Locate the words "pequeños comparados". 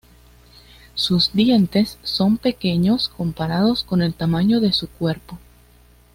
2.39-3.83